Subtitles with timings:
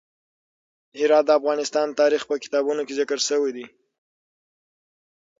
[0.99, 3.65] هرات د افغان تاریخ په کتابونو کې ذکر شوی دی.